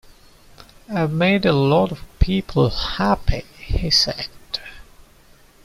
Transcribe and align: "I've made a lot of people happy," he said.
"I've 0.89 1.11
made 1.11 1.45
a 1.45 1.51
lot 1.53 1.91
of 1.91 2.01
people 2.17 2.71
happy," 2.71 3.45
he 3.59 3.91
said. 3.91 4.29